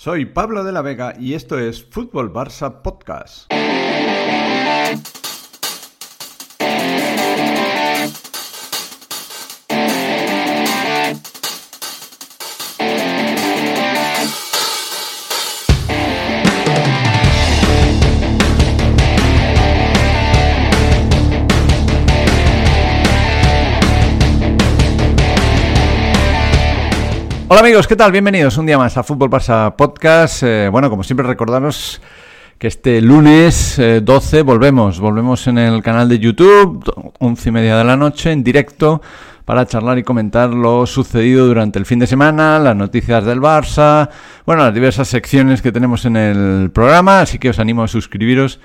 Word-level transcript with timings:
Soy 0.00 0.26
Pablo 0.26 0.62
de 0.62 0.70
la 0.70 0.80
Vega 0.80 1.14
y 1.18 1.34
esto 1.34 1.58
es 1.58 1.82
Fútbol 1.82 2.32
Barça 2.32 2.82
Podcast. 2.82 3.52
Hola 27.50 27.62
amigos, 27.62 27.88
¿qué 27.88 27.96
tal? 27.96 28.12
Bienvenidos 28.12 28.58
un 28.58 28.66
día 28.66 28.76
más 28.76 28.98
a 28.98 29.02
Fútbol 29.02 29.30
Barça 29.30 29.74
Podcast. 29.74 30.42
Eh, 30.42 30.68
bueno, 30.70 30.90
como 30.90 31.02
siempre 31.02 31.26
recordaros 31.26 31.98
que 32.58 32.66
este 32.66 33.00
lunes 33.00 33.80
12 34.02 34.38
eh, 34.38 34.42
volvemos, 34.42 35.00
volvemos 35.00 35.46
en 35.46 35.56
el 35.56 35.82
canal 35.82 36.10
de 36.10 36.18
YouTube, 36.18 36.84
11 37.18 37.48
y 37.48 37.52
media 37.52 37.78
de 37.78 37.84
la 37.84 37.96
noche, 37.96 38.32
en 38.32 38.44
directo, 38.44 39.00
para 39.46 39.64
charlar 39.64 39.96
y 39.96 40.02
comentar 40.02 40.50
lo 40.50 40.84
sucedido 40.84 41.46
durante 41.46 41.78
el 41.78 41.86
fin 41.86 41.98
de 41.98 42.06
semana, 42.06 42.58
las 42.58 42.76
noticias 42.76 43.24
del 43.24 43.40
Barça, 43.40 44.10
bueno, 44.44 44.64
las 44.64 44.74
diversas 44.74 45.08
secciones 45.08 45.62
que 45.62 45.72
tenemos 45.72 46.04
en 46.04 46.18
el 46.18 46.70
programa, 46.70 47.22
así 47.22 47.38
que 47.38 47.48
os 47.48 47.58
animo 47.58 47.82
a 47.82 47.88
suscribiros 47.88 48.60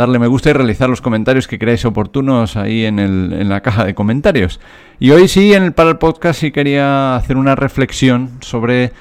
darle 0.00 0.18
me 0.18 0.28
gusta 0.28 0.48
y 0.48 0.54
realizar 0.54 0.88
los 0.88 1.02
comentarios 1.02 1.46
que 1.46 1.58
creáis 1.58 1.84
oportunos 1.84 2.56
ahí 2.56 2.86
en, 2.86 3.48
la 3.50 3.60
caja 3.60 3.84
de 3.84 3.94
comentarios. 3.94 4.58
Y 4.98 5.10
hoy 5.10 5.28
sí, 5.28 5.52
en 5.52 5.62
el, 5.62 5.72
para 5.72 5.90
el 5.90 5.98
podcast 5.98 6.40
sí 6.40 6.52
quería 6.52 7.16
hacer 7.16 7.36
una 7.36 7.54
reflexión 7.54 8.30
sobre, 8.40 8.92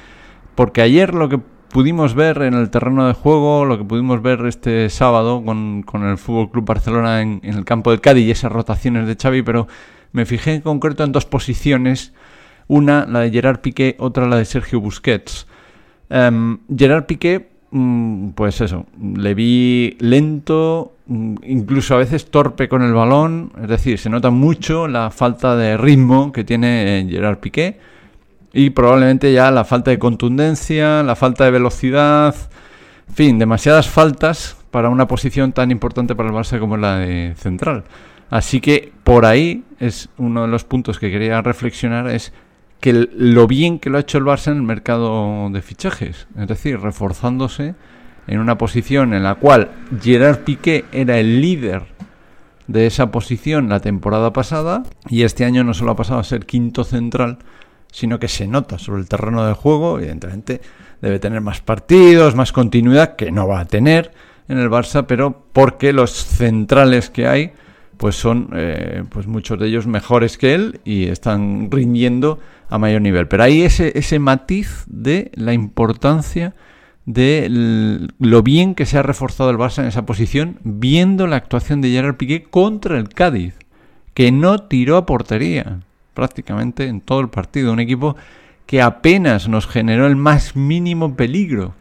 porque 0.55 0.81
ayer 0.81 1.13
lo 1.13 1.29
que 1.29 1.39
pudimos 1.69 2.15
ver 2.15 2.41
en 2.41 2.53
el 2.53 2.69
terreno 2.69 3.07
de 3.07 3.13
juego, 3.13 3.63
lo 3.63 3.77
que 3.77 3.85
pudimos 3.85 4.21
ver 4.21 4.45
este 4.45 4.89
sábado 4.89 5.41
con, 5.41 5.85
el 6.03 6.17
Fútbol 6.17 6.51
Club 6.51 6.65
Barcelona 6.65 7.21
en, 7.21 7.39
el 7.43 7.63
campo 7.63 7.91
del 7.91 8.01
Cádiz 8.01 8.25
y 8.25 8.31
esas 8.31 8.51
rotaciones 8.51 9.07
de 9.07 9.15
Xavi, 9.15 9.41
pero 9.41 9.69
me 10.11 10.25
fijé 10.25 10.55
en 10.55 10.61
concreto 10.61 11.05
en 11.05 11.13
dos 11.13 11.25
posiciones, 11.25 12.13
una 12.67 13.05
la 13.05 13.21
de 13.21 13.31
Gerard 13.31 13.61
Piqué, 13.61 13.95
otra 13.99 14.27
la 14.27 14.35
de 14.35 14.43
Sergio 14.43 14.81
Busquets. 14.81 15.47
Um, 16.09 16.59
Gerard 16.75 17.05
Piqué 17.05 17.47
pues 17.71 18.61
eso, 18.61 18.85
le 18.99 19.33
vi 19.35 19.95
lento, 19.99 20.93
mm, 21.05 21.35
incluso 21.43 21.95
a 21.95 21.99
veces 21.99 22.31
torpe 22.31 22.67
con 22.67 22.81
el 22.81 22.93
balón, 22.93 23.51
es 23.61 23.67
decir, 23.67 23.99
se 23.99 24.09
nota 24.09 24.31
mucho 24.31 24.87
la 24.87 25.11
falta 25.11 25.55
de 25.55 25.77
ritmo 25.77 26.31
que 26.31 26.43
tiene 26.43 27.05
Gerard 27.09 27.37
Piqué 27.37 27.79
y 28.53 28.71
probablemente 28.71 29.31
ya 29.31 29.51
la 29.51 29.65
falta 29.65 29.91
de 29.91 29.99
contundencia, 29.99 31.03
la 31.03 31.15
falta 31.15 31.45
de 31.45 31.51
velocidad, 31.51 32.35
en 33.07 33.15
fin, 33.15 33.39
demasiadas 33.39 33.87
faltas 33.87 34.57
para 34.71 34.89
una 34.89 35.07
posición 35.07 35.51
tan 35.51 35.69
importante 35.71 36.15
para 36.15 36.29
el 36.29 36.35
Barça 36.35 36.59
como 36.59 36.77
la 36.77 36.97
de 36.97 37.35
central. 37.35 37.83
Así 38.29 38.61
que 38.61 38.91
por 39.03 39.25
ahí 39.25 39.63
es 39.79 40.09
uno 40.17 40.43
de 40.43 40.47
los 40.47 40.63
puntos 40.63 40.99
que 40.99 41.11
quería 41.11 41.41
reflexionar 41.41 42.07
es 42.09 42.31
que 42.79 42.93
lo 42.93 43.47
bien 43.47 43.79
que 43.79 43.89
lo 43.89 43.97
ha 43.97 44.01
hecho 44.01 44.17
el 44.17 44.23
Barça 44.23 44.51
en 44.51 44.57
el 44.57 44.63
mercado 44.63 45.49
de 45.49 45.61
fichajes, 45.61 46.27
es 46.37 46.47
decir, 46.47 46.79
reforzándose 46.79 47.75
en 48.27 48.39
una 48.39 48.57
posición 48.57 49.13
en 49.13 49.23
la 49.23 49.35
cual 49.35 49.71
Gerard 50.01 50.39
Piqué 50.39 50.85
era 50.91 51.17
el 51.17 51.41
líder 51.41 51.83
de 52.67 52.85
esa 52.85 53.11
posición 53.11 53.67
la 53.67 53.79
temporada 53.79 54.31
pasada 54.31 54.83
y 55.09 55.23
este 55.23 55.43
año 55.43 55.63
no 55.63 55.73
solo 55.73 55.91
ha 55.91 55.95
pasado 55.95 56.19
a 56.19 56.23
ser 56.23 56.45
quinto 56.45 56.83
central, 56.83 57.39
sino 57.91 58.19
que 58.19 58.27
se 58.27 58.47
nota 58.47 58.77
sobre 58.77 59.01
el 59.01 59.09
terreno 59.09 59.45
de 59.45 59.53
juego, 59.53 59.97
evidentemente 59.97 60.61
debe 61.01 61.19
tener 61.19 61.41
más 61.41 61.61
partidos, 61.61 62.35
más 62.35 62.51
continuidad, 62.51 63.15
que 63.15 63.31
no 63.31 63.47
va 63.47 63.61
a 63.61 63.65
tener 63.65 64.11
en 64.47 64.59
el 64.59 64.69
Barça, 64.69 65.05
pero 65.07 65.45
porque 65.51 65.93
los 65.93 66.11
centrales 66.11 67.09
que 67.09 67.27
hay 67.27 67.51
pues 67.97 68.15
son 68.15 68.51
eh, 68.53 69.03
pues 69.09 69.27
muchos 69.27 69.59
de 69.59 69.67
ellos 69.67 69.85
mejores 69.85 70.37
que 70.37 70.53
él 70.53 70.79
y 70.85 71.07
están 71.07 71.69
rindiendo 71.69 72.39
a 72.69 72.77
mayor 72.77 73.01
nivel. 73.01 73.27
Pero 73.27 73.43
hay 73.43 73.63
ese, 73.63 73.97
ese 73.97 74.19
matiz 74.19 74.83
de 74.87 75.31
la 75.35 75.53
importancia 75.53 76.53
de 77.05 77.47
lo 78.19 78.43
bien 78.43 78.75
que 78.75 78.85
se 78.85 78.97
ha 78.97 79.01
reforzado 79.03 79.49
el 79.49 79.57
Barça 79.57 79.79
en 79.79 79.87
esa 79.87 80.05
posición, 80.05 80.59
viendo 80.63 81.25
la 81.25 81.37
actuación 81.37 81.81
de 81.81 81.89
Gerard 81.89 82.17
Piqué 82.17 82.43
contra 82.43 82.99
el 82.99 83.09
Cádiz, 83.09 83.55
que 84.13 84.31
no 84.31 84.59
tiró 84.59 84.95
a 84.95 85.07
portería 85.07 85.79
prácticamente 86.13 86.85
en 86.85 87.01
todo 87.01 87.21
el 87.21 87.29
partido. 87.29 87.73
Un 87.73 87.79
equipo 87.79 88.15
que 88.67 88.83
apenas 88.83 89.47
nos 89.47 89.65
generó 89.65 90.05
el 90.05 90.15
más 90.15 90.55
mínimo 90.55 91.15
peligro, 91.15 91.73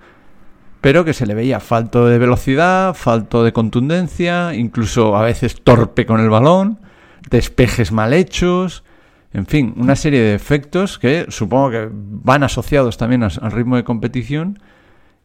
pero 0.81 1.04
que 1.04 1.12
se 1.12 1.27
le 1.27 1.34
veía 1.34 1.60
falto 1.60 2.06
de 2.06 2.19
velocidad, 2.19 2.94
falto 2.94 3.44
de 3.44 3.53
contundencia, 3.53 4.54
incluso 4.54 5.15
a 5.15 5.22
veces 5.22 5.60
torpe 5.62 6.06
con 6.06 6.21
el 6.21 6.31
balón, 6.31 6.78
despejes 7.28 7.93
mal 7.93 8.15
hechos, 8.15 8.84
en 9.33 9.47
fin, 9.47 9.75
una 9.77 9.94
serie 9.94 10.21
de 10.21 10.34
efectos 10.34 10.99
que 10.99 11.27
supongo 11.28 11.71
que 11.71 11.89
van 11.93 12.43
asociados 12.43 12.97
también 12.97 13.22
al 13.22 13.53
ritmo 13.53 13.77
de 13.77 13.84
competición 13.84 14.59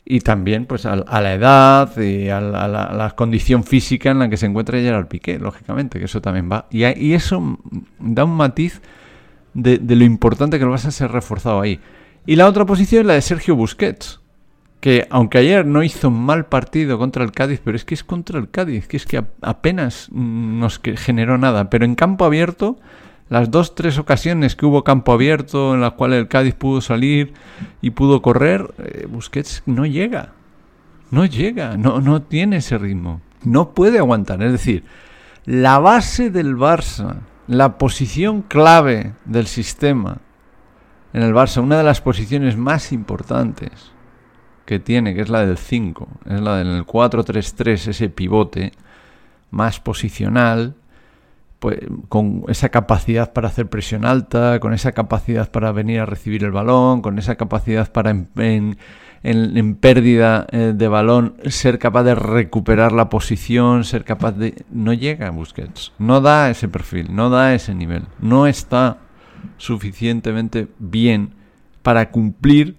y 0.06 0.20
también 0.20 0.66
pues 0.66 0.86
a, 0.86 0.96
la 0.96 1.34
edad 1.34 1.98
y 1.98 2.28
a 2.28 2.42
la, 2.42 3.14
condición 3.16 3.64
física 3.64 4.12
en 4.12 4.20
la 4.20 4.30
que 4.30 4.36
se 4.36 4.46
encuentra 4.46 4.80
Gerard 4.80 5.08
Piqué, 5.08 5.40
lógicamente, 5.40 6.00
que 6.00 6.06
eso 6.06 6.22
también 6.22 6.50
va. 6.52 6.68
Y, 6.70 6.86
y 6.86 7.14
eso 7.14 7.58
da 8.00 8.26
un 8.26 8.36
matiz 8.36 8.82
de, 9.54 9.80
lo 9.80 10.04
importante 10.04 10.60
que 10.60 10.66
lo 10.66 10.72
vas 10.72 10.86
a 10.86 10.92
ser 10.92 11.12
reforzado 11.12 11.62
ahí. 11.62 11.80
Y 12.26 12.36
la 12.36 12.48
otra 12.48 12.66
posición 12.66 13.02
es 13.02 13.08
la 13.08 13.14
de 13.14 13.22
Sergio 13.22 13.56
Busquets, 13.56 14.20
que 14.82 15.08
aunque 15.10 15.38
ayer 15.38 15.66
no 15.66 15.84
hizo 15.84 16.12
mal 16.12 16.48
partido 16.48 16.98
contra 16.98 17.24
el 17.24 17.32
Cádiz, 17.32 17.62
pero 17.64 17.78
es 17.78 17.86
que 17.86 17.94
es 17.94 18.04
contra 18.04 18.40
el 18.40 18.50
Cádiz, 18.50 18.88
que 18.88 18.98
es 18.98 19.06
que 19.06 19.24
apenas 19.42 20.10
nos 20.12 20.82
generó 20.98 21.38
nada, 21.38 21.70
pero 21.70 21.86
en 21.86 21.96
campo 21.96 22.26
abierto 22.26 22.78
las 23.30 23.50
dos, 23.50 23.76
tres 23.76 23.98
ocasiones 23.98 24.56
que 24.56 24.66
hubo 24.66 24.84
campo 24.84 25.14
abierto 25.14 25.74
en 25.74 25.82
las 25.82 25.94
cuales 25.94 26.20
el 26.20 26.28
Cádiz 26.28 26.56
pudo 26.56 26.82
salir 26.82 27.34
y 27.82 27.92
pudo 27.92 28.22
correr, 28.22 28.74
eh, 28.78 29.08
Busquets 29.10 29.64
no 29.66 29.86
llega. 29.86 30.34
No 31.10 31.26
llega, 31.26 31.78
no, 31.78 32.02
no 32.02 32.22
tiene 32.22 32.58
ese 32.58 32.78
ritmo. 32.78 33.22
No 33.44 33.72
puede 33.72 34.00
aguantar. 34.00 34.42
Es 34.42 34.52
decir, 34.52 34.84
la 35.46 35.80
base 35.80 36.30
del 36.30 36.56
Barça, 36.56 37.22
la 37.48 37.78
posición 37.78 38.42
clave 38.42 39.14
del 39.26 39.48
sistema 39.48 40.20
en 41.14 41.22
el 41.22 41.34
Barça, 41.34 41.62
una 41.62 41.78
de 41.78 41.84
las 41.84 42.02
posiciones 42.02 42.58
más 42.58 42.92
importantes 42.92 43.92
que 44.66 44.80
tiene, 44.80 45.14
que 45.14 45.22
es 45.22 45.30
la 45.30 45.46
del 45.46 45.58
5, 45.58 46.08
es 46.26 46.42
la 46.42 46.58
del 46.58 46.86
4-3-3, 46.86 47.90
ese 47.90 48.10
pivote 48.10 48.72
más 49.52 49.80
posicional, 49.80 50.76
pues, 51.64 51.80
con 52.10 52.44
esa 52.50 52.68
capacidad 52.68 53.32
para 53.32 53.48
hacer 53.48 53.70
presión 53.70 54.04
alta, 54.04 54.60
con 54.60 54.74
esa 54.74 54.92
capacidad 54.92 55.50
para 55.50 55.72
venir 55.72 56.02
a 56.02 56.06
recibir 56.06 56.44
el 56.44 56.52
balón, 56.52 57.02
con 57.02 57.18
esa 57.18 57.36
capacidad 57.36 57.90
para 57.90 58.10
en, 58.10 58.78
en, 59.24 59.76
pérdida 59.76 60.46
eh, 60.52 60.74
de 60.76 60.88
balón 60.90 61.36
ser 61.46 61.80
capaz 61.80 62.04
de 62.04 62.16
recuperar 62.16 62.92
la 62.92 63.08
posición, 63.08 63.86
ser 63.86 64.04
capaz 64.04 64.34
de... 64.34 64.66
No 64.72 64.92
llega 64.92 65.30
a 65.30 65.32
Busquets, 65.32 65.94
no 66.00 66.20
da 66.20 66.50
ese 66.50 66.68
perfil, 66.68 67.16
no 67.16 67.30
da 67.30 67.54
ese 67.54 67.74
nivel, 67.74 68.08
no 68.20 68.46
está 68.46 68.98
suficientemente 69.56 70.68
bien 70.80 71.34
para 71.82 72.12
cumplir 72.12 72.76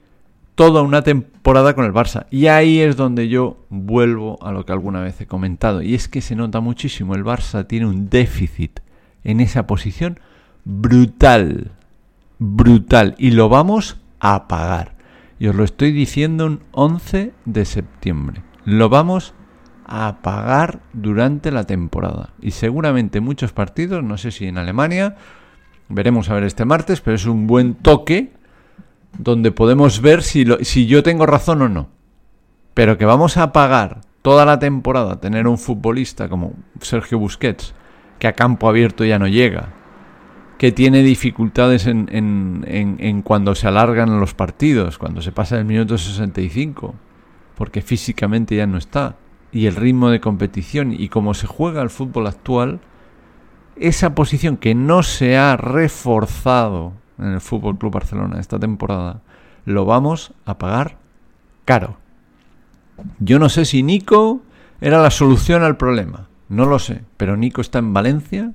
toda 0.54 0.82
una 0.82 1.02
temporada 1.02 1.74
con 1.74 1.84
el 1.84 1.92
Barça. 1.92 2.26
Y 2.30 2.46
ahí 2.46 2.80
es 2.80 2.96
donde 2.96 3.28
yo 3.28 3.64
vuelvo 3.70 4.38
a 4.42 4.52
lo 4.52 4.64
que 4.64 4.72
alguna 4.72 5.00
vez 5.00 5.20
he 5.20 5.26
comentado. 5.26 5.82
Y 5.82 5.94
es 5.94 6.08
que 6.08 6.20
se 6.20 6.36
nota 6.36 6.60
muchísimo. 6.60 7.14
El 7.14 7.24
Barça 7.24 7.66
tiene 7.66 7.86
un 7.86 8.08
déficit 8.08 8.80
en 9.24 9.40
esa 9.40 9.66
posición 9.66 10.20
brutal. 10.64 11.72
Brutal. 12.38 13.14
Y 13.18 13.32
lo 13.32 13.48
vamos 13.48 14.00
a 14.20 14.48
pagar. 14.48 14.94
Y 15.38 15.48
os 15.48 15.54
lo 15.54 15.64
estoy 15.64 15.92
diciendo 15.92 16.46
un 16.46 16.60
11 16.72 17.32
de 17.44 17.64
septiembre. 17.64 18.42
Lo 18.64 18.88
vamos 18.88 19.34
a 19.86 20.18
pagar 20.22 20.80
durante 20.92 21.50
la 21.50 21.64
temporada. 21.64 22.30
Y 22.40 22.52
seguramente 22.52 23.20
muchos 23.20 23.52
partidos, 23.52 24.02
no 24.02 24.16
sé 24.16 24.30
si 24.30 24.46
en 24.46 24.58
Alemania, 24.58 25.16
veremos 25.88 26.30
a 26.30 26.34
ver 26.34 26.44
este 26.44 26.64
martes, 26.64 27.00
pero 27.00 27.16
es 27.16 27.26
un 27.26 27.46
buen 27.46 27.74
toque 27.74 28.32
donde 29.18 29.52
podemos 29.52 30.00
ver 30.00 30.22
si, 30.22 30.44
si 30.62 30.86
yo 30.86 31.02
tengo 31.02 31.26
razón 31.26 31.62
o 31.62 31.68
no. 31.68 31.88
Pero 32.74 32.98
que 32.98 33.04
vamos 33.04 33.36
a 33.36 33.52
pagar 33.52 34.00
toda 34.22 34.44
la 34.44 34.58
temporada 34.58 35.20
tener 35.20 35.46
un 35.46 35.58
futbolista 35.58 36.28
como 36.28 36.54
Sergio 36.80 37.18
Busquets, 37.18 37.74
que 38.18 38.26
a 38.26 38.32
campo 38.32 38.68
abierto 38.68 39.04
ya 39.04 39.18
no 39.18 39.28
llega, 39.28 39.74
que 40.58 40.72
tiene 40.72 41.02
dificultades 41.02 41.86
en, 41.86 42.08
en, 42.10 42.64
en, 42.98 43.22
cuando 43.22 43.54
se 43.54 43.68
alargan 43.68 44.18
los 44.18 44.34
partidos, 44.34 44.98
cuando 44.98 45.20
se 45.20 45.32
pasa 45.32 45.58
el 45.58 45.64
minuto 45.64 45.98
65, 45.98 46.94
porque 47.54 47.82
físicamente 47.82 48.56
ya 48.56 48.66
no 48.66 48.78
está. 48.78 49.16
Y 49.52 49.66
el 49.66 49.76
ritmo 49.76 50.10
de 50.10 50.20
competición 50.20 50.92
y 50.92 51.08
cómo 51.08 51.34
se 51.34 51.46
juega 51.46 51.82
el 51.82 51.90
fútbol 51.90 52.26
actual, 52.26 52.80
esa 53.76 54.14
posición 54.14 54.56
que 54.56 54.74
no 54.74 55.02
se 55.02 55.36
ha 55.36 55.56
reforzado 55.56 56.94
en 57.18 57.32
el 57.32 57.40
Fútbol 57.40 57.78
Club 57.78 57.92
Barcelona 57.92 58.40
esta 58.40 58.58
temporada, 58.58 59.20
lo 59.64 59.84
vamos 59.84 60.32
a 60.44 60.58
pagar 60.58 60.96
caro. 61.64 61.96
Yo 63.18 63.38
no 63.38 63.48
sé 63.48 63.64
si 63.64 63.82
Nico 63.82 64.42
era 64.80 65.02
la 65.02 65.10
solución 65.10 65.62
al 65.62 65.76
problema. 65.76 66.28
No 66.48 66.66
lo 66.66 66.78
sé. 66.78 67.02
Pero 67.16 67.36
Nico 67.36 67.60
está 67.60 67.78
en 67.78 67.92
Valencia 67.92 68.52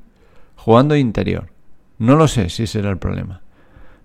jugando 0.56 0.96
interior. 0.96 1.52
No 1.98 2.16
lo 2.16 2.28
sé 2.28 2.50
si 2.50 2.64
ese 2.64 2.80
era 2.80 2.90
el 2.90 2.98
problema. 2.98 3.42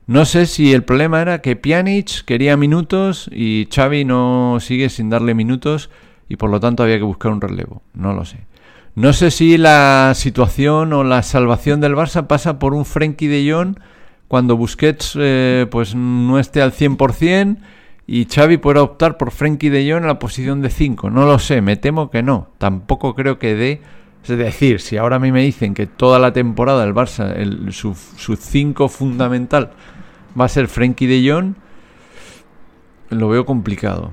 No 0.07 0.25
sé 0.25 0.47
si 0.47 0.73
el 0.73 0.85
problema 0.85 1.23
era 1.23 1.41
que 1.41 1.57
Pjanic 1.57 2.25
quería 2.25 2.57
minutos 2.57 3.31
y 3.33 3.69
Xavi 3.73 4.05
no 4.05 4.59
sigue 4.61 4.91
sin 4.91 5.09
darle 5.09 5.35
minutos 5.35 5.91
y 6.29 6.37
por 6.37 6.51
lo 6.51 6.61
tanto 6.61 6.83
había 6.83 6.99
que 6.99 7.05
buscar 7.05 7.33
un 7.33 7.41
relevo. 7.41 7.83
No 7.95 8.13
lo 8.13 8.25
sé. 8.25 8.41
No 8.95 9.13
sé 9.13 9.31
si 9.31 9.57
la 9.57 10.13
situación 10.15 10.93
o 10.93 11.05
la 11.05 11.23
salvación 11.23 11.81
del 11.81 11.95
Barça 11.97 12.27
pasa 12.27 12.59
por 12.59 12.75
un 12.75 12.85
Frenkie 12.85 13.29
de 13.29 13.51
Jong 13.51 13.77
cuando 14.35 14.57
Busquets 14.57 15.17
eh, 15.17 15.69
pues 15.71 15.95
no 15.95 16.41
esté 16.41 16.61
al 16.61 16.73
100% 16.73 17.57
y 18.09 18.25
Xavi 18.25 18.57
pueda 18.57 18.83
optar 18.83 19.17
por 19.17 19.31
Frenkie 19.31 19.71
de 19.71 19.89
Jong 19.89 20.01
en 20.01 20.09
la 20.09 20.19
posición 20.19 20.61
de 20.61 20.71
5. 20.71 21.09
No 21.09 21.25
lo 21.25 21.39
sé, 21.39 21.61
me 21.61 21.77
temo 21.77 22.11
que 22.11 22.25
no. 22.25 22.49
Tampoco 22.59 23.15
creo 23.15 23.39
que 23.39 23.55
dé... 23.55 23.81
Es 24.25 24.37
decir, 24.37 24.81
si 24.81 24.97
ahora 24.97 25.17
a 25.17 25.19
mí 25.21 25.31
me 25.31 25.43
dicen 25.43 25.73
que 25.73 25.87
toda 25.87 26.19
la 26.19 26.33
temporada 26.33 26.83
el 26.83 26.93
Barça, 26.93 27.33
el, 27.37 27.73
su 27.73 27.95
5 27.95 28.89
fundamental 28.89 29.71
va 30.37 30.47
a 30.47 30.49
ser 30.49 30.67
Frenkie 30.67 31.07
de 31.07 31.31
Jong, 31.31 31.55
lo 33.11 33.29
veo 33.29 33.47
complicado. 33.47 34.11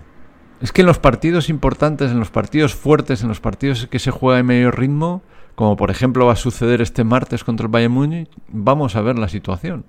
Es 0.61 0.71
que 0.71 0.81
en 0.81 0.87
los 0.87 0.99
partidos 0.99 1.49
importantes, 1.49 2.11
en 2.11 2.19
los 2.19 2.29
partidos 2.29 2.75
fuertes, 2.75 3.23
en 3.23 3.27
los 3.27 3.39
partidos 3.39 3.87
que 3.87 3.97
se 3.97 4.11
juega 4.11 4.37
en 4.37 4.45
medio 4.45 4.69
ritmo, 4.69 5.23
como 5.55 5.75
por 5.77 5.89
ejemplo 5.89 6.27
va 6.27 6.33
a 6.33 6.35
suceder 6.35 6.79
este 6.79 7.03
martes 7.03 7.43
contra 7.43 7.65
el 7.65 7.71
Bayern 7.71 7.91
Múnich, 7.91 8.29
vamos 8.49 8.95
a 8.95 9.01
ver 9.01 9.17
la 9.17 9.27
situación. 9.27 9.83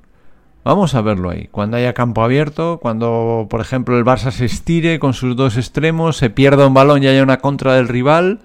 Vamos 0.65 0.95
a 0.95 1.01
verlo 1.01 1.31
ahí. 1.31 1.49
Cuando 1.51 1.77
haya 1.77 1.93
campo 1.93 2.23
abierto, 2.23 2.79
cuando 2.81 3.47
por 3.51 3.61
ejemplo 3.61 3.99
el 3.99 4.05
Barça 4.05 4.31
se 4.31 4.45
estire 4.45 4.99
con 5.01 5.13
sus 5.13 5.35
dos 5.35 5.57
extremos, 5.57 6.17
se 6.17 6.31
pierda 6.31 6.67
un 6.67 6.75
balón 6.75 7.03
y 7.03 7.09
haya 7.09 7.23
una 7.23 7.39
contra 7.39 7.75
del 7.75 7.89
rival, 7.89 8.41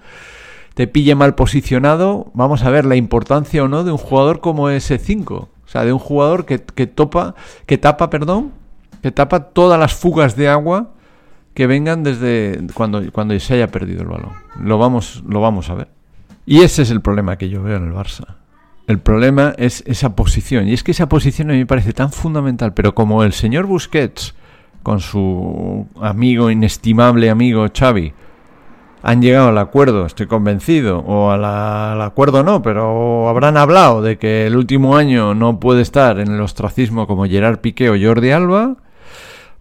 te 0.74 0.86
pille 0.86 1.14
mal 1.14 1.34
posicionado, 1.34 2.30
vamos 2.34 2.62
a 2.64 2.70
ver 2.70 2.84
la 2.84 2.96
importancia 2.96 3.62
o 3.62 3.68
no 3.68 3.84
de 3.84 3.92
un 3.92 3.98
jugador 3.98 4.40
como 4.40 4.68
ese 4.68 4.98
5. 4.98 5.34
O 5.34 5.70
sea, 5.70 5.84
de 5.84 5.92
un 5.92 5.98
jugador 5.98 6.44
que, 6.44 6.60
que 6.60 6.86
topa, 6.86 7.34
que 7.66 7.78
tapa, 7.78 8.10
perdón, 8.10 8.52
que 9.02 9.12
tapa 9.12 9.50
todas 9.50 9.78
las 9.78 9.94
fugas 9.94 10.34
de 10.34 10.48
agua 10.48 10.90
que 11.54 11.66
vengan 11.66 12.04
desde 12.04 12.60
cuando, 12.74 13.02
cuando 13.12 13.38
se 13.38 13.54
haya 13.54 13.68
perdido 13.68 14.02
el 14.02 14.08
balón. 14.08 14.32
Lo 14.60 14.78
vamos, 14.78 15.22
lo 15.26 15.40
vamos 15.40 15.70
a 15.70 15.74
ver. 15.74 15.88
Y 16.46 16.62
ese 16.62 16.82
es 16.82 16.90
el 16.90 17.00
problema 17.00 17.36
que 17.36 17.48
yo 17.48 17.62
veo 17.62 17.76
en 17.76 17.88
el 17.88 17.92
Barça. 17.92 18.36
El 18.88 18.98
problema 19.00 19.54
es 19.58 19.84
esa 19.86 20.16
posición. 20.16 20.66
Y 20.66 20.72
es 20.72 20.82
que 20.82 20.92
esa 20.92 21.10
posición 21.10 21.50
a 21.50 21.52
mí 21.52 21.60
me 21.60 21.66
parece 21.66 21.92
tan 21.92 22.10
fundamental. 22.10 22.72
Pero 22.72 22.94
como 22.94 23.22
el 23.22 23.34
señor 23.34 23.66
Busquets, 23.66 24.34
con 24.82 25.00
su 25.00 25.86
amigo, 26.00 26.50
inestimable 26.50 27.28
amigo 27.28 27.66
Xavi, 27.72 28.14
han 29.02 29.22
llegado 29.22 29.48
al 29.50 29.58
acuerdo, 29.58 30.06
estoy 30.06 30.26
convencido, 30.26 31.00
o 31.00 31.30
al 31.30 32.00
acuerdo 32.00 32.42
no, 32.42 32.62
pero 32.62 33.28
habrán 33.28 33.56
hablado 33.56 34.02
de 34.02 34.18
que 34.18 34.46
el 34.46 34.56
último 34.56 34.96
año 34.96 35.34
no 35.34 35.60
puede 35.60 35.82
estar 35.82 36.18
en 36.18 36.32
el 36.32 36.40
ostracismo 36.40 37.06
como 37.06 37.26
Gerard 37.26 37.58
Piqué 37.58 37.90
o 37.90 37.94
Jordi 38.00 38.30
Alba, 38.30 38.76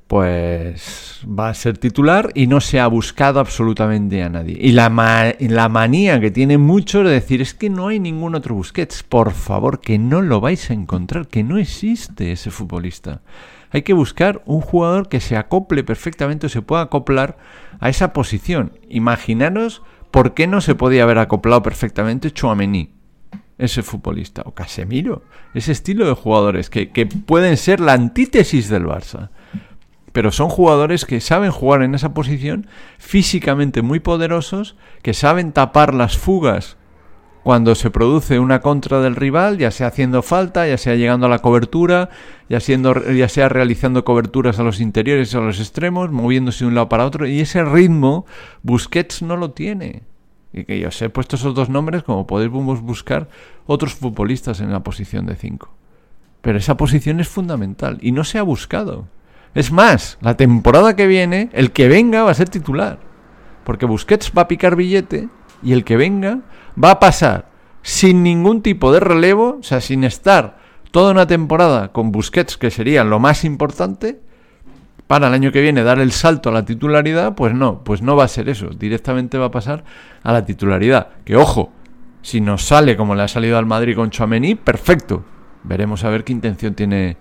pues 0.07 1.19
va 1.27 1.49
a 1.49 1.53
ser 1.53 1.77
titular 1.77 2.31
y 2.33 2.47
no 2.47 2.61
se 2.61 2.79
ha 2.79 2.87
buscado 2.87 3.41
absolutamente 3.41 4.23
a 4.23 4.29
nadie. 4.29 4.57
Y 4.59 4.71
la, 4.71 5.35
la 5.39 5.69
manía 5.69 6.19
que 6.21 6.31
tiene 6.31 6.57
mucho 6.57 7.03
de 7.03 7.11
decir 7.11 7.41
es 7.41 7.53
que 7.53 7.69
no 7.69 7.89
hay 7.89 7.99
ningún 7.99 8.33
otro 8.33 8.55
Busquets. 8.55 9.03
Por 9.03 9.31
favor, 9.31 9.81
que 9.81 9.97
no 9.97 10.21
lo 10.21 10.39
vais 10.39 10.69
a 10.69 10.73
encontrar, 10.73 11.27
que 11.27 11.43
no 11.43 11.57
existe 11.57 12.31
ese 12.31 12.51
futbolista. 12.51 13.21
Hay 13.69 13.81
que 13.81 13.91
buscar 13.91 14.41
un 14.45 14.61
jugador 14.61 15.09
que 15.09 15.19
se 15.19 15.35
acople 15.35 15.83
perfectamente 15.83 16.47
o 16.47 16.49
se 16.49 16.61
pueda 16.61 16.83
acoplar 16.83 17.37
a 17.81 17.89
esa 17.89 18.13
posición. 18.13 18.79
Imaginaros 18.87 19.81
por 20.09 20.33
qué 20.33 20.47
no 20.47 20.61
se 20.61 20.75
podía 20.75 21.03
haber 21.03 21.17
acoplado 21.17 21.63
perfectamente 21.63 22.31
Chouameni, 22.31 22.91
ese 23.57 23.83
futbolista, 23.83 24.43
o 24.45 24.53
Casemiro, 24.53 25.23
ese 25.53 25.73
estilo 25.73 26.07
de 26.07 26.13
jugadores 26.13 26.69
que, 26.69 26.91
que 26.91 27.05
pueden 27.07 27.57
ser 27.57 27.81
la 27.81 27.91
antítesis 27.91 28.69
del 28.69 28.85
Barça 28.85 29.31
pero 30.17 30.31
son 30.31 30.49
jugadores 30.49 31.05
que 31.05 31.21
saben 31.21 31.51
jugar 31.51 31.83
en 31.83 31.93
esa 31.93 32.15
posición, 32.15 32.65
físicamente 32.97 33.83
muy 33.83 33.99
poderosos, 33.99 34.75
que 35.03 35.13
saben 35.13 35.51
tapar 35.51 35.93
las 35.93 36.17
fugas 36.17 36.75
cuando 37.43 37.75
se 37.75 37.91
produce 37.91 38.39
una 38.39 38.61
contra 38.61 38.99
del 38.99 39.15
rival, 39.15 39.59
ya 39.59 39.69
sea 39.69 39.85
haciendo 39.85 40.23
falta, 40.23 40.67
ya 40.67 40.79
sea 40.79 40.95
llegando 40.95 41.27
a 41.27 41.29
la 41.29 41.37
cobertura, 41.37 42.09
ya, 42.49 42.59
sea 42.59 43.47
realizando 43.47 44.03
coberturas 44.03 44.57
a 44.57 44.63
los 44.63 44.79
interiores 44.79 45.35
a 45.35 45.39
los 45.39 45.59
extremos, 45.59 46.09
moviéndose 46.09 46.63
de 46.63 46.69
un 46.69 46.73
lado 46.73 46.89
para 46.89 47.05
otro, 47.05 47.27
y 47.27 47.39
ese 47.41 47.63
ritmo 47.63 48.25
Busquets 48.63 49.21
no 49.21 49.37
lo 49.37 49.51
tiene. 49.51 50.01
Y 50.51 50.63
que 50.63 50.79
yo 50.79 50.87
os 50.87 50.99
he 50.99 51.09
puesto 51.09 51.35
esos 51.35 51.53
dos 51.53 51.69
nombres 51.69 52.01
como 52.01 52.25
podéis 52.25 52.49
buscar 52.49 53.29
otros 53.67 53.93
futbolistas 53.93 54.61
en 54.61 54.71
la 54.71 54.79
posición 54.79 55.27
de 55.27 55.35
5. 55.35 55.69
Pero 56.41 56.57
esa 56.57 56.75
posición 56.75 57.19
es 57.19 57.27
fundamental 57.27 57.99
y 58.01 58.13
no 58.13 58.23
se 58.23 58.39
ha 58.39 58.41
buscado. 58.41 59.05
Es 59.53 59.71
más, 59.71 60.17
la 60.21 60.37
temporada 60.37 60.95
que 60.95 61.07
viene, 61.07 61.49
el 61.53 61.71
que 61.71 61.87
venga 61.87 62.23
va 62.23 62.31
a 62.31 62.35
ser 62.35 62.49
titular. 62.49 62.99
Porque 63.63 63.85
Busquets 63.85 64.31
va 64.37 64.43
a 64.43 64.47
picar 64.47 64.75
billete 64.75 65.29
y 65.63 65.73
el 65.73 65.83
que 65.83 65.97
venga 65.97 66.39
va 66.81 66.91
a 66.91 66.99
pasar 66.99 67.49
sin 67.81 68.23
ningún 68.23 68.61
tipo 68.61 68.91
de 68.91 68.99
relevo, 68.99 69.57
o 69.59 69.63
sea, 69.63 69.81
sin 69.81 70.03
estar 70.03 70.57
toda 70.91 71.11
una 71.11 71.27
temporada 71.27 71.91
con 71.91 72.11
Busquets, 72.11 72.57
que 72.57 72.71
sería 72.71 73.03
lo 73.03 73.19
más 73.19 73.43
importante, 73.43 74.19
para 75.07 75.27
el 75.27 75.33
año 75.33 75.51
que 75.51 75.61
viene 75.61 75.83
dar 75.83 75.99
el 75.99 76.11
salto 76.11 76.49
a 76.49 76.51
la 76.51 76.65
titularidad, 76.65 77.33
pues 77.33 77.53
no, 77.53 77.83
pues 77.83 78.01
no 78.01 78.15
va 78.15 78.25
a 78.25 78.27
ser 78.27 78.49
eso. 78.49 78.69
Directamente 78.69 79.37
va 79.37 79.45
a 79.45 79.51
pasar 79.51 79.85
a 80.21 80.33
la 80.33 80.45
titularidad. 80.45 81.07
Que 81.23 81.37
ojo, 81.37 81.71
si 82.21 82.41
nos 82.41 82.63
sale 82.63 82.97
como 82.97 83.15
le 83.15 83.23
ha 83.23 83.27
salido 83.27 83.57
al 83.57 83.65
Madrid 83.65 83.95
con 83.95 84.09
Chouameni, 84.09 84.55
perfecto. 84.55 85.23
Veremos 85.63 86.03
a 86.03 86.09
ver 86.09 86.23
qué 86.25 86.33
intención 86.33 86.73
tiene 86.73 87.17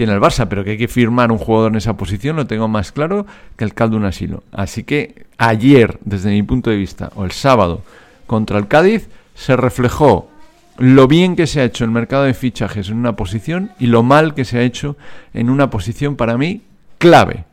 tiene 0.00 0.14
el 0.14 0.20
Barça, 0.22 0.46
pero 0.48 0.64
que 0.64 0.70
hay 0.70 0.78
que 0.78 0.88
firmar 0.88 1.30
un 1.30 1.36
jugador 1.36 1.72
en 1.72 1.76
esa 1.76 1.94
posición 1.94 2.36
lo 2.36 2.46
tengo 2.46 2.68
más 2.68 2.90
claro 2.90 3.26
que 3.56 3.64
el 3.64 3.74
caldo 3.74 3.98
un 3.98 4.06
asilo. 4.06 4.42
Así 4.50 4.82
que 4.82 5.26
ayer, 5.36 5.98
desde 6.06 6.30
mi 6.30 6.42
punto 6.42 6.70
de 6.70 6.76
vista, 6.76 7.10
o 7.16 7.26
el 7.26 7.32
sábado, 7.32 7.82
contra 8.26 8.56
el 8.56 8.66
Cádiz, 8.66 9.10
se 9.34 9.56
reflejó 9.56 10.30
lo 10.78 11.06
bien 11.06 11.36
que 11.36 11.46
se 11.46 11.60
ha 11.60 11.64
hecho 11.64 11.84
el 11.84 11.90
mercado 11.90 12.22
de 12.22 12.32
fichajes 12.32 12.88
en 12.88 12.96
una 12.96 13.14
posición 13.14 13.72
y 13.78 13.88
lo 13.88 14.02
mal 14.02 14.32
que 14.32 14.46
se 14.46 14.56
ha 14.56 14.62
hecho 14.62 14.96
en 15.34 15.50
una 15.50 15.68
posición 15.68 16.16
para 16.16 16.38
mí 16.38 16.62
clave. 16.96 17.44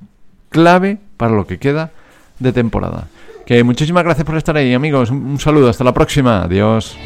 Clave 0.48 1.00
para 1.18 1.34
lo 1.34 1.48
que 1.48 1.58
queda 1.58 1.92
de 2.40 2.54
temporada. 2.54 3.10
Que 3.46 3.62
muchísimas 3.66 4.06
gracias 4.06 4.26
por 4.26 4.38
estar 4.38 4.56
ahí, 4.56 4.74
amigos. 4.74 5.12
Un 5.12 5.38
saludo, 5.38 5.68
hasta 5.68 5.84
la 5.84 5.94
próxima. 5.94 6.44
Adiós. 6.44 6.98